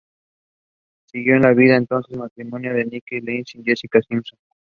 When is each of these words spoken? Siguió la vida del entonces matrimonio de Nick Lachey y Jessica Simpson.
Siguió 1.11 1.37
la 1.37 1.53
vida 1.53 1.73
del 1.73 1.83
entonces 1.83 2.17
matrimonio 2.17 2.73
de 2.73 2.85
Nick 2.85 3.03
Lachey 3.21 3.61
y 3.61 3.63
Jessica 3.63 4.01
Simpson. 4.01 4.39